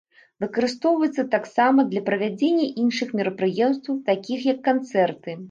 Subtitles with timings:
[0.43, 5.39] Выкарыстоўваецца таксама для правядзення іншых мерапрыемстваў, такіх як канцэрты.